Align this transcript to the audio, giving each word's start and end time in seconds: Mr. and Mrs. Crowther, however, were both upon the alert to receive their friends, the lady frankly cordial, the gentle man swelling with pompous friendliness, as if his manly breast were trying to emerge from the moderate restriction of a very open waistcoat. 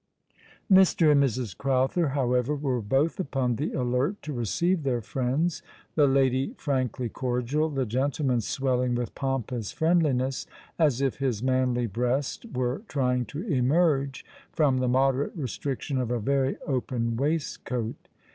Mr. 0.67 1.11
and 1.11 1.23
Mrs. 1.23 1.55
Crowther, 1.55 2.07
however, 2.17 2.55
were 2.55 2.81
both 2.81 3.19
upon 3.19 3.57
the 3.57 3.71
alert 3.73 4.19
to 4.23 4.33
receive 4.33 4.81
their 4.81 4.99
friends, 5.03 5.61
the 5.93 6.07
lady 6.07 6.55
frankly 6.57 7.07
cordial, 7.07 7.69
the 7.69 7.85
gentle 7.85 8.25
man 8.25 8.41
swelling 8.41 8.95
with 8.95 9.13
pompous 9.13 9.71
friendliness, 9.71 10.47
as 10.79 11.01
if 11.01 11.17
his 11.17 11.43
manly 11.43 11.85
breast 11.85 12.47
were 12.51 12.81
trying 12.87 13.25
to 13.25 13.43
emerge 13.43 14.25
from 14.51 14.79
the 14.79 14.87
moderate 14.87 15.35
restriction 15.35 15.99
of 15.99 16.09
a 16.09 16.17
very 16.17 16.57
open 16.65 17.15
waistcoat. 17.15 18.07